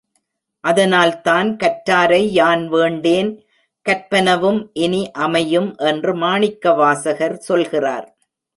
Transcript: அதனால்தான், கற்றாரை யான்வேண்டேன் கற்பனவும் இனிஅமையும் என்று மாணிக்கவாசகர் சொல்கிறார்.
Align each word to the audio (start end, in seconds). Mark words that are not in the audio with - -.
அதனால்தான், 0.63 1.57
கற்றாரை 1.57 2.21
யான்வேண்டேன் 2.35 3.29
கற்பனவும் 3.85 4.61
இனிஅமையும் 4.79 5.69
என்று 5.77 6.15
மாணிக்கவாசகர் 6.15 7.37
சொல்கிறார். 7.49 8.07